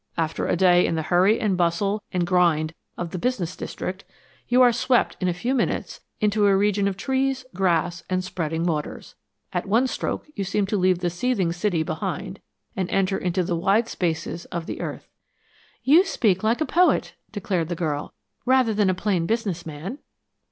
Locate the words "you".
4.47-4.59, 10.33-10.43, 15.83-16.03